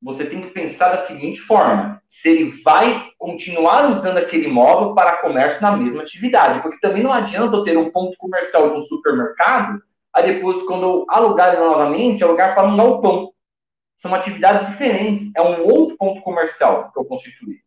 você 0.02 0.24
tem 0.24 0.40
que 0.40 0.50
pensar 0.50 0.90
da 0.90 0.98
seguinte 0.98 1.40
forma: 1.40 2.02
se 2.08 2.28
ele 2.28 2.62
vai 2.62 3.10
continuar 3.18 3.90
usando 3.90 4.16
aquele 4.16 4.46
imóvel 4.46 4.94
para 4.94 5.18
comércio 5.18 5.60
na 5.60 5.76
mesma 5.76 6.02
atividade, 6.02 6.62
porque 6.62 6.78
também 6.80 7.02
não 7.02 7.12
adianta 7.12 7.56
eu 7.56 7.62
ter 7.62 7.76
um 7.76 7.90
ponto 7.90 8.16
comercial 8.18 8.70
de 8.70 8.76
um 8.76 8.82
supermercado, 8.82 9.80
aí 10.14 10.34
depois, 10.34 10.62
quando 10.62 10.82
eu 10.82 11.06
alugar 11.08 11.52
ele 11.52 11.64
novamente, 11.64 12.24
alugar 12.24 12.54
para 12.54 12.66
um 12.66 12.76
galpão. 12.76 13.30
São 13.96 14.14
atividades 14.14 14.66
diferentes, 14.66 15.30
é 15.36 15.42
um 15.42 15.62
outro 15.62 15.94
ponto 15.98 16.22
comercial 16.22 16.90
que 16.90 16.98
eu 16.98 17.04
constituí. 17.04 17.58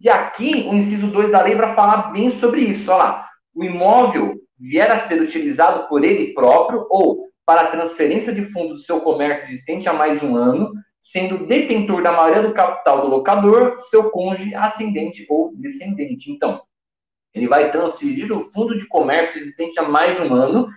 E 0.00 0.08
aqui, 0.08 0.66
o 0.66 0.72
inciso 0.72 1.08
2 1.08 1.30
da 1.30 1.42
lei 1.42 1.54
vai 1.54 1.74
falar 1.74 2.10
bem 2.10 2.30
sobre 2.38 2.62
isso. 2.62 2.90
Olha 2.90 3.02
lá. 3.02 3.28
O 3.54 3.64
imóvel 3.64 4.36
vier 4.58 4.90
a 4.90 5.00
ser 5.00 5.20
utilizado 5.20 5.88
por 5.88 6.04
ele 6.04 6.32
próprio 6.32 6.86
ou 6.88 7.28
para 7.44 7.70
transferência 7.70 8.32
de 8.32 8.44
fundo 8.50 8.74
do 8.74 8.78
seu 8.78 9.00
comércio 9.00 9.46
existente 9.48 9.88
há 9.88 9.92
mais 9.92 10.20
de 10.20 10.26
um 10.26 10.36
ano, 10.36 10.72
sendo 11.00 11.46
detentor 11.46 12.02
da 12.02 12.12
maioria 12.12 12.42
do 12.42 12.52
capital 12.52 13.02
do 13.02 13.08
locador, 13.08 13.78
seu 13.90 14.10
cônjuge 14.10 14.54
ascendente 14.54 15.26
ou 15.28 15.52
descendente. 15.56 16.30
Então, 16.30 16.62
ele 17.34 17.48
vai 17.48 17.70
transferir 17.70 18.32
o 18.32 18.44
fundo 18.52 18.78
de 18.78 18.86
comércio 18.86 19.38
existente 19.38 19.78
há 19.78 19.82
mais 19.82 20.16
de 20.16 20.26
um 20.26 20.34
ano, 20.34 20.68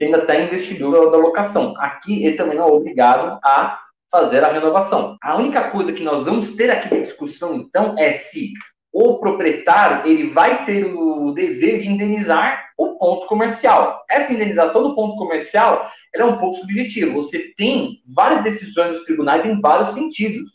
sendo 0.00 0.16
até 0.16 0.44
investidor 0.44 1.10
da 1.10 1.16
locação. 1.16 1.74
Aqui, 1.78 2.24
ele 2.24 2.36
também 2.36 2.56
não 2.56 2.68
é 2.68 2.70
obrigado 2.70 3.38
a 3.42 3.80
fazer 4.10 4.44
a 4.44 4.52
renovação. 4.52 5.16
A 5.22 5.36
única 5.36 5.70
coisa 5.70 5.92
que 5.92 6.02
nós 6.02 6.24
vamos 6.24 6.54
ter 6.54 6.70
aqui 6.70 6.88
de 6.88 7.02
discussão, 7.02 7.54
então, 7.54 7.94
é 7.98 8.12
se 8.12 8.52
o 8.92 9.18
proprietário 9.18 10.10
ele 10.10 10.30
vai 10.30 10.64
ter 10.64 10.84
o 10.84 11.32
dever 11.32 11.80
de 11.80 11.88
indenizar 11.88 12.70
o 12.76 12.96
ponto 12.98 13.26
comercial. 13.26 14.04
Essa 14.08 14.32
indenização 14.32 14.82
do 14.82 14.94
ponto 14.94 15.16
comercial 15.16 15.90
é 16.14 16.24
um 16.24 16.38
pouco 16.38 16.56
subjetiva. 16.56 17.12
Você 17.12 17.52
tem 17.56 18.00
várias 18.14 18.42
decisões 18.42 18.92
dos 18.92 19.04
tribunais 19.04 19.44
em 19.44 19.60
vários 19.60 19.90
sentidos 19.90 20.50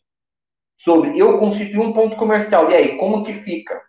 sobre 0.78 1.18
eu 1.18 1.38
constituir 1.38 1.80
um 1.80 1.94
ponto 1.94 2.16
comercial. 2.16 2.72
E 2.72 2.76
aí, 2.76 2.98
como 2.98 3.24
que 3.24 3.34
fica 3.36 3.82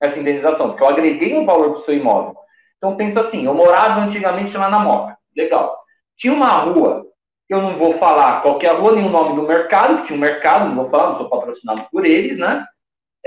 essa 0.00 0.18
indenização? 0.18 0.68
Porque 0.68 0.82
eu 0.82 0.88
agreguei 0.88 1.36
um 1.36 1.46
valor 1.46 1.70
para 1.70 1.78
o 1.80 1.82
seu 1.82 1.94
imóvel. 1.94 2.36
Então 2.76 2.96
pensa 2.96 3.20
assim, 3.20 3.46
eu 3.46 3.54
morava 3.54 4.00
antigamente 4.00 4.56
lá 4.56 4.68
na 4.68 4.78
Moca. 4.78 5.16
Legal. 5.34 5.76
Tinha 6.16 6.32
uma 6.32 6.48
rua 6.48 7.06
eu 7.48 7.62
não 7.62 7.76
vou 7.76 7.94
falar 7.94 8.42
qualquer 8.42 8.74
rua, 8.74 8.92
nem 8.92 9.06
o 9.06 9.10
nome 9.10 9.36
do 9.36 9.46
mercado, 9.46 9.98
que 9.98 10.08
tinha 10.08 10.16
um 10.16 10.20
mercado, 10.20 10.68
não 10.68 10.74
vou 10.74 10.90
falar, 10.90 11.10
não 11.10 11.16
sou 11.16 11.28
patrocinado 11.28 11.86
por 11.92 12.04
eles, 12.04 12.38
né? 12.38 12.64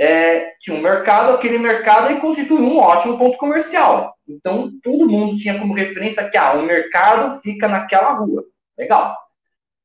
É, 0.01 0.53
tinha 0.61 0.77
um 0.77 0.81
mercado, 0.81 1.33
aquele 1.33 1.57
mercado 1.57 2.07
aí 2.07 2.21
constitui 2.21 2.59
um 2.59 2.77
ótimo 2.77 3.17
ponto 3.17 3.37
comercial. 3.37 4.15
Então, 4.27 4.71
todo 4.81 5.09
mundo 5.09 5.35
tinha 5.35 5.59
como 5.59 5.73
referência 5.73 6.29
que 6.29 6.37
ah, 6.37 6.53
o 6.53 6.63
mercado 6.63 7.41
fica 7.41 7.67
naquela 7.67 8.13
rua. 8.13 8.45
Legal. 8.77 9.17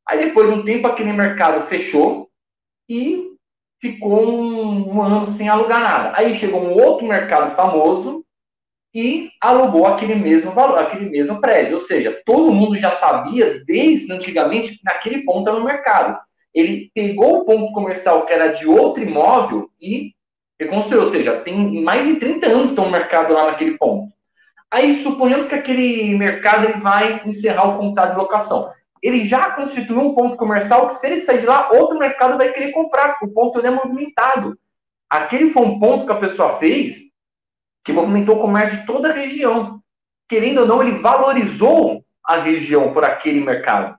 Aí, 0.07 0.25
depois 0.25 0.49
de 0.49 0.55
um 0.55 0.65
tempo, 0.65 0.87
aquele 0.87 1.13
mercado 1.13 1.67
fechou 1.67 2.29
e 2.89 3.33
ficou 3.81 4.31
um, 4.31 4.95
um 4.95 5.03
ano 5.03 5.27
sem 5.27 5.49
alugar 5.49 5.81
nada. 5.81 6.13
Aí 6.17 6.35
chegou 6.35 6.63
um 6.63 6.73
outro 6.73 7.07
mercado 7.07 7.57
famoso, 7.57 8.25
e 8.95 9.31
alugou 9.41 9.87
aquele 9.87 10.15
mesmo 10.15 10.53
valor, 10.53 10.79
aquele 10.79 11.11
mesmo 11.11 11.41
prédio. 11.41 11.75
Ou 11.75 11.81
seja, 11.81 12.23
todo 12.25 12.53
mundo 12.53 12.79
já 12.79 12.93
sabia 12.93 13.65
desde 13.65 14.11
antigamente 14.13 14.79
que 14.79 14.85
naquele 14.85 15.25
ponto 15.25 15.49
era 15.49 15.59
no 15.59 15.65
mercado. 15.65 16.17
Ele 16.55 16.91
pegou 16.95 17.41
o 17.41 17.45
ponto 17.45 17.73
comercial 17.73 18.25
que 18.25 18.33
era 18.33 18.49
de 18.49 18.67
outro 18.67 19.03
imóvel 19.03 19.71
e 19.81 20.15
reconstruiu. 20.59 21.03
Ou 21.03 21.11
seja, 21.11 21.41
tem 21.41 21.83
mais 21.83 22.07
de 22.07 22.17
30 22.17 22.47
anos 22.47 22.71
que 22.71 22.77
tem 22.77 22.85
um 22.85 22.91
mercado 22.91 23.35
lá 23.35 23.47
naquele 23.47 23.77
ponto. 23.77 24.13
Aí 24.71 25.03
suponhamos 25.03 25.47
que 25.47 25.55
aquele 25.55 26.17
mercado 26.17 26.65
ele 26.65 26.81
vai 26.81 27.23
encerrar 27.25 27.69
o 27.69 27.79
contrato 27.79 28.13
de 28.13 28.19
locação. 28.19 28.69
Ele 29.03 29.25
já 29.25 29.51
constituiu 29.51 30.01
um 30.01 30.15
ponto 30.15 30.37
comercial 30.37 30.87
que, 30.87 30.95
se 30.95 31.07
ele 31.07 31.19
sair 31.19 31.41
de 31.41 31.47
lá, 31.47 31.71
outro 31.73 31.99
mercado 31.99 32.39
vai 32.39 32.53
querer 32.53 32.73
comprar, 32.73 33.11
porque 33.11 33.27
o 33.27 33.33
ponto 33.33 33.61
é 33.61 33.71
movimentado. 33.71 34.59
Aquele 35.11 35.51
foi 35.51 35.63
um 35.63 35.79
ponto 35.79 36.07
que 36.07 36.13
a 36.13 36.17
pessoa 36.17 36.59
fez 36.59 37.03
que 37.85 37.93
movimentou 37.93 38.37
o 38.37 38.41
comércio 38.41 38.81
de 38.81 38.87
toda 38.87 39.11
a 39.11 39.13
região. 39.13 39.81
Querendo 40.27 40.63
ou 40.63 40.67
não, 40.67 40.83
ele 40.83 40.99
valorizou 40.99 42.03
a 42.25 42.39
região 42.39 42.93
por 42.93 43.05
aquele 43.05 43.41
mercado. 43.41 43.97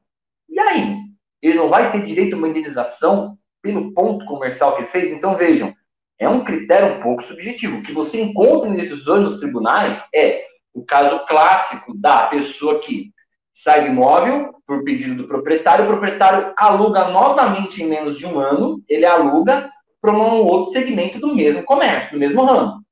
E 0.49 0.59
aí? 0.59 1.04
Ele 1.45 1.57
não 1.57 1.69
vai 1.69 1.91
ter 1.91 2.03
direito 2.03 2.33
a 2.33 2.37
uma 2.37 2.47
indenização 2.47 3.37
pelo 3.61 3.93
ponto 3.93 4.25
comercial 4.25 4.75
que 4.75 4.81
ele 4.81 4.89
fez? 4.89 5.11
Então 5.11 5.35
vejam, 5.35 5.73
é 6.19 6.27
um 6.27 6.43
critério 6.43 6.97
um 6.97 7.01
pouco 7.01 7.23
subjetivo. 7.23 7.77
O 7.77 7.83
que 7.83 7.91
você 7.91 8.21
encontra 8.21 8.69
em 8.69 8.75
decisões 8.75 9.23
nos 9.23 9.37
tribunais 9.37 10.01
é 10.13 10.45
o 10.73 10.83
caso 10.83 11.25
clássico 11.27 11.95
da 11.95 12.27
pessoa 12.27 12.79
que 12.79 13.11
sai 13.53 13.81
do 13.81 13.87
imóvel 13.87 14.55
por 14.65 14.83
pedido 14.83 15.15
do 15.15 15.27
proprietário, 15.27 15.85
o 15.85 15.87
proprietário 15.87 16.53
aluga 16.57 17.09
novamente 17.09 17.83
em 17.83 17.87
menos 17.87 18.17
de 18.17 18.25
um 18.25 18.39
ano, 18.39 18.83
ele 18.89 19.05
aluga 19.05 19.71
para 20.01 20.11
um 20.11 20.41
outro 20.43 20.71
segmento 20.71 21.19
do 21.19 21.35
mesmo 21.35 21.63
comércio, 21.63 22.11
do 22.11 22.19
mesmo 22.19 22.43
ramo. 22.43 22.83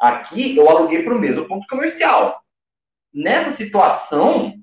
Aqui 0.00 0.56
eu 0.56 0.68
aluguei 0.68 1.02
para 1.02 1.14
o 1.14 1.18
mesmo 1.18 1.46
ponto 1.46 1.66
comercial. 1.68 2.40
Nessa 3.14 3.52
situação, 3.52 4.54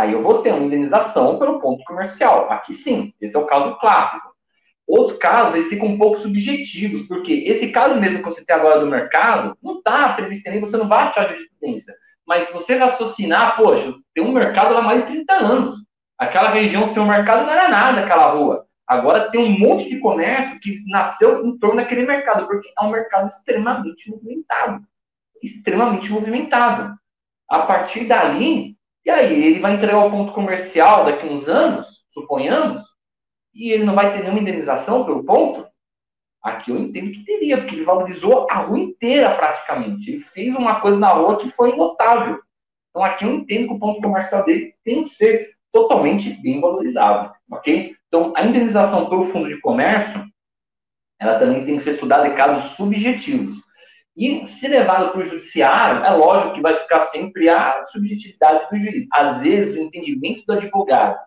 aí 0.00 0.12
eu 0.12 0.22
vou 0.22 0.42
ter 0.42 0.52
uma 0.52 0.64
indenização 0.64 1.38
pelo 1.38 1.60
ponto 1.60 1.84
comercial. 1.84 2.50
Aqui 2.50 2.74
sim, 2.74 3.12
esse 3.20 3.36
é 3.36 3.38
o 3.38 3.46
caso 3.46 3.78
clássico. 3.78 4.30
Outros 4.86 5.18
casos, 5.18 5.54
eles 5.54 5.68
ficam 5.68 5.86
um 5.86 5.98
pouco 5.98 6.18
subjetivos, 6.18 7.02
porque 7.02 7.32
esse 7.32 7.70
caso 7.70 8.00
mesmo 8.00 8.18
que 8.18 8.24
você 8.24 8.44
tem 8.44 8.56
agora 8.56 8.80
do 8.80 8.86
mercado, 8.86 9.56
não 9.62 9.78
está 9.78 10.12
previsto 10.14 10.50
nem, 10.50 10.60
você 10.60 10.76
não 10.76 10.88
vai 10.88 11.04
achar 11.04 11.28
jurisprudência. 11.28 11.94
Mas 12.26 12.46
se 12.46 12.52
você 12.52 12.76
raciocinar, 12.76 13.56
poxa, 13.56 13.94
tem 14.14 14.24
um 14.24 14.32
mercado 14.32 14.74
lá 14.74 14.82
mais 14.82 15.02
de 15.02 15.12
30 15.12 15.32
anos. 15.32 15.76
Aquela 16.18 16.50
região, 16.50 16.88
seu 16.88 17.04
mercado 17.04 17.44
não 17.44 17.50
era 17.50 17.68
nada, 17.68 18.00
aquela 18.00 18.32
rua. 18.32 18.66
Agora 18.86 19.30
tem 19.30 19.40
um 19.40 19.56
monte 19.56 19.88
de 19.88 20.00
comércio 20.00 20.58
que 20.58 20.74
nasceu 20.88 21.46
em 21.46 21.56
torno 21.58 21.76
daquele 21.76 22.04
mercado, 22.04 22.46
porque 22.48 22.68
é 22.76 22.84
um 22.84 22.90
mercado 22.90 23.28
extremamente 23.28 24.10
movimentado. 24.10 24.82
Extremamente 25.40 26.10
movimentado. 26.10 26.94
A 27.48 27.60
partir 27.60 28.06
dali, 28.06 28.76
e 29.04 29.10
aí 29.10 29.44
ele 29.44 29.60
vai 29.60 29.74
entregar 29.74 30.04
o 30.04 30.10
ponto 30.10 30.32
comercial 30.32 31.04
daqui 31.04 31.26
a 31.26 31.30
uns 31.30 31.48
anos, 31.48 32.04
suponhamos, 32.10 32.84
e 33.54 33.72
ele 33.72 33.84
não 33.84 33.94
vai 33.94 34.12
ter 34.12 34.22
nenhuma 34.22 34.40
indenização 34.40 35.04
pelo 35.04 35.24
ponto? 35.24 35.66
Aqui 36.42 36.70
eu 36.70 36.78
entendo 36.78 37.12
que 37.12 37.24
teria, 37.24 37.58
porque 37.58 37.74
ele 37.74 37.84
valorizou 37.84 38.46
a 38.50 38.56
rua 38.56 38.78
inteira 38.78 39.34
praticamente. 39.36 40.10
Ele 40.10 40.20
fez 40.20 40.54
uma 40.54 40.80
coisa 40.80 40.98
na 40.98 41.08
rua 41.08 41.36
que 41.36 41.50
foi 41.50 41.76
notável. 41.76 42.40
Então 42.88 43.04
aqui 43.04 43.24
eu 43.24 43.32
entendo 43.32 43.68
que 43.68 43.74
o 43.74 43.78
ponto 43.78 44.00
comercial 44.00 44.44
dele 44.44 44.74
tem 44.84 45.02
que 45.02 45.10
ser 45.10 45.50
totalmente 45.72 46.30
bem 46.42 46.60
valorizado, 46.60 47.32
ok? 47.50 47.94
Então 48.08 48.32
a 48.36 48.44
indenização 48.44 49.08
pelo 49.08 49.26
fundo 49.26 49.48
de 49.48 49.60
comércio, 49.60 50.24
ela 51.20 51.38
também 51.38 51.64
tem 51.64 51.76
que 51.76 51.84
ser 51.84 51.92
estudada 51.92 52.26
em 52.26 52.34
casos 52.34 52.72
subjetivos. 52.72 53.56
E 54.20 54.46
se 54.46 54.68
levado 54.68 55.12
para 55.12 55.22
o 55.22 55.24
judiciário, 55.24 56.04
é 56.04 56.10
lógico 56.10 56.52
que 56.52 56.60
vai 56.60 56.76
ficar 56.76 57.06
sempre 57.06 57.48
a 57.48 57.86
subjetividade 57.86 58.68
do 58.70 58.78
juiz. 58.78 59.06
Às 59.10 59.40
vezes, 59.40 59.74
o 59.74 59.78
entendimento 59.78 60.44
do 60.46 60.52
advogado, 60.52 61.18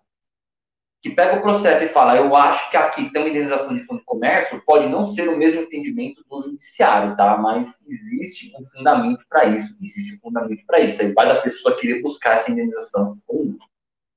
que 1.02 1.10
pega 1.10 1.38
o 1.38 1.42
processo 1.42 1.82
e 1.82 1.88
fala, 1.88 2.16
eu 2.16 2.36
acho 2.36 2.70
que 2.70 2.76
aqui 2.76 3.10
tem 3.10 3.22
uma 3.22 3.30
indenização 3.30 3.76
de 3.76 3.82
fundo 3.82 3.98
de 3.98 4.04
comércio, 4.04 4.62
pode 4.64 4.86
não 4.86 5.04
ser 5.06 5.28
o 5.28 5.36
mesmo 5.36 5.62
entendimento 5.62 6.22
do 6.30 6.42
judiciário, 6.44 7.16
tá? 7.16 7.36
Mas 7.36 7.74
existe 7.88 8.52
um 8.56 8.64
fundamento 8.66 9.24
para 9.28 9.46
isso. 9.46 9.76
Existe 9.82 10.14
um 10.14 10.20
fundamento 10.20 10.64
para 10.64 10.78
isso. 10.78 11.02
Aí 11.02 11.12
vai 11.12 11.26
da 11.26 11.42
pessoa 11.42 11.76
querer 11.80 12.00
buscar 12.00 12.36
essa 12.36 12.52
indenização 12.52 13.18
ou 13.26 13.44
não. 13.44 13.58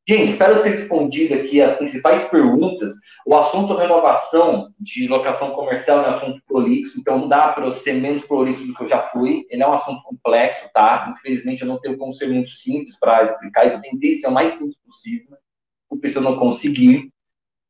Gente, 0.10 0.32
espero 0.32 0.64
ter 0.64 0.70
respondido 0.70 1.34
aqui 1.34 1.62
as 1.62 1.76
principais 1.78 2.24
perguntas. 2.30 2.94
O 3.26 3.36
assunto 3.36 3.76
renovação 3.76 4.70
de 4.80 5.06
locação 5.06 5.52
comercial 5.52 6.00
é 6.00 6.08
um 6.08 6.12
assunto 6.12 6.42
prolixo, 6.48 6.98
então 6.98 7.20
não 7.20 7.28
dá 7.28 7.50
para 7.50 7.66
eu 7.66 7.74
ser 7.74 7.92
menos 7.92 8.24
prolixo 8.24 8.66
do 8.66 8.74
que 8.74 8.84
eu 8.84 8.88
já 8.88 9.02
fui. 9.10 9.46
Ele 9.50 9.62
é 9.62 9.68
um 9.68 9.74
assunto 9.74 10.02
complexo, 10.04 10.66
tá? 10.74 11.14
Infelizmente 11.14 11.62
eu 11.62 11.68
não 11.68 11.78
tenho 11.82 11.98
como 11.98 12.14
ser 12.14 12.30
muito 12.30 12.50
simples 12.52 12.98
para 12.98 13.22
explicar 13.24 13.68
isso. 13.68 13.76
Eu 13.76 13.82
tentei 13.82 14.16
ser 14.16 14.28
o 14.28 14.32
mais 14.32 14.54
simples 14.54 14.78
possível, 14.78 15.36
porque 15.90 16.10
se 16.10 16.16
eu 16.16 16.22
não 16.22 16.38
conseguir. 16.38 17.12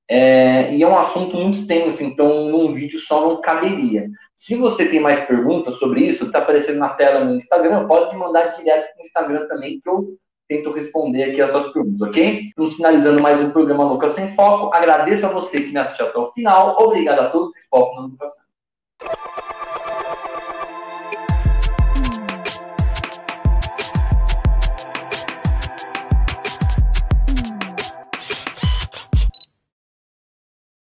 É, 0.08 0.76
e 0.76 0.84
é 0.84 0.88
um 0.88 0.98
assunto 0.98 1.36
muito 1.36 1.58
extenso, 1.58 2.04
então 2.04 2.50
num 2.50 2.72
vídeo 2.72 3.00
só 3.00 3.28
não 3.28 3.42
caberia. 3.42 4.08
Se 4.36 4.56
você 4.56 4.88
tem 4.88 5.00
mais 5.00 5.20
perguntas 5.26 5.80
sobre 5.80 6.06
isso, 6.06 6.26
está 6.26 6.38
aparecendo 6.38 6.78
na 6.78 6.90
tela 6.90 7.26
no 7.26 7.36
Instagram, 7.36 7.88
pode 7.88 8.14
me 8.14 8.20
mandar 8.20 8.56
direto 8.56 8.96
no 8.96 9.02
Instagram 9.02 9.48
também, 9.48 9.82
que 9.82 9.90
eu 9.90 10.18
tento 10.48 10.72
responder 10.72 11.24
aqui 11.24 11.42
as 11.42 11.52
suas 11.52 11.72
perguntas, 11.74 12.02
ok? 12.08 12.48
Estamos 12.48 12.76
finalizando 12.76 13.22
mais 13.22 13.40
um 13.40 13.52
programa 13.52 13.84
Lucas 13.84 14.14
Sem 14.14 14.34
Foco. 14.34 14.74
Agradeço 14.74 15.26
a 15.26 15.34
você 15.34 15.62
que 15.62 15.72
me 15.72 15.78
assistiu 15.78 16.08
até 16.08 16.18
o 16.18 16.32
final. 16.32 16.78
Obrigado 16.80 17.20
a 17.20 17.30
todos 17.30 17.56
e 17.56 17.60
foco 17.70 18.02
na 18.02 18.08
educação. 18.08 18.48